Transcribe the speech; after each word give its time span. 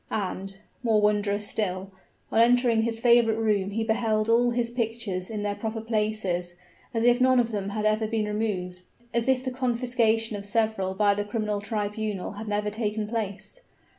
And 0.09 0.57
more 0.81 0.99
wondrous 0.99 1.47
still 1.47 1.91
on 2.31 2.39
entering 2.39 2.81
his 2.81 2.99
favorite 2.99 3.37
room 3.37 3.69
he 3.69 3.83
beheld 3.83 4.29
all 4.29 4.49
his 4.49 4.71
pictures 4.71 5.29
in 5.29 5.43
their 5.43 5.53
proper 5.53 5.79
places, 5.79 6.55
as 6.91 7.03
if 7.03 7.21
none 7.21 7.39
of 7.39 7.51
them 7.51 7.69
had 7.69 7.85
ever 7.85 8.07
been 8.07 8.25
removed 8.25 8.81
as 9.13 9.27
if 9.27 9.43
the 9.43 9.51
confiscation 9.51 10.35
of 10.35 10.43
several 10.47 10.95
by 10.95 11.13
the 11.13 11.23
criminal 11.23 11.61
tribunal 11.61 12.31
had 12.31 12.47
never 12.47 12.71
taken 12.71 13.07
place. 13.07 13.61